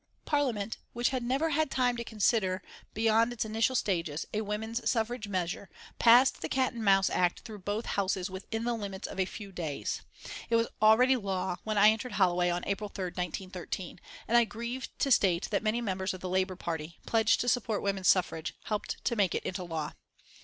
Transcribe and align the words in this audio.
Parliament, 0.25 0.79
which 0.93 1.09
had 1.09 1.21
never 1.21 1.51
had 1.51 1.69
time 1.69 1.95
to 1.95 2.03
consider, 2.03 2.63
beyond 2.95 3.31
its 3.31 3.45
initial 3.45 3.75
stages, 3.75 4.25
a 4.33 4.41
women's 4.41 4.89
suffrage 4.89 5.27
measure, 5.27 5.69
passed 5.99 6.41
the 6.41 6.49
Cat 6.49 6.73
and 6.73 6.83
Mouse 6.83 7.07
Act 7.11 7.41
through 7.41 7.59
both 7.59 7.85
houses 7.85 8.27
within 8.27 8.63
the 8.63 8.73
limits 8.73 9.07
of 9.07 9.19
a 9.19 9.25
few 9.25 9.51
days. 9.51 10.01
It 10.49 10.55
was 10.55 10.65
already 10.81 11.15
law 11.15 11.57
when 11.65 11.77
I 11.77 11.89
entered 11.91 12.13
Holloway 12.13 12.49
on 12.49 12.65
April 12.65 12.89
3rd, 12.89 13.15
1913, 13.15 13.99
and 14.27 14.35
I 14.37 14.43
grieve 14.43 14.89
to 14.97 15.11
state 15.11 15.47
that 15.51 15.61
many 15.61 15.81
members 15.81 16.15
of 16.15 16.21
the 16.21 16.27
Labour 16.29 16.55
Party, 16.55 16.97
pledged 17.05 17.39
to 17.41 17.47
support 17.47 17.83
woman 17.83 18.03
suffrage, 18.03 18.55
helped 18.63 19.05
to 19.05 19.15
make 19.15 19.35
it 19.35 19.45
into 19.45 19.63
law. 19.63 19.91